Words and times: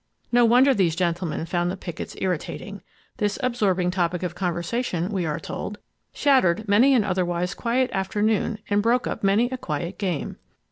No 0.31 0.45
wonder 0.45 0.73
these 0.73 0.95
gentlemen 0.95 1.45
found 1.45 1.69
the 1.69 1.77
pickets 1.77 2.15
irritating! 2.19 2.81
This 3.17 3.37
absorbing 3.43 3.91
topic 3.91 4.23
of 4.23 4.33
conversation, 4.33 5.11
we 5.11 5.27
are 5.27 5.39
told, 5.39 5.77
shattered 6.11 6.67
many 6.67 6.95
an 6.95 7.03
otherwise 7.03 7.53
quiet 7.53 7.91
afternoon 7.93 8.57
and 8.67 8.81
broke 8.81 9.05
up 9.05 9.23
many 9.23 9.47
a 9.51 9.57
quiet 9.59 9.99
game. 9.99 10.37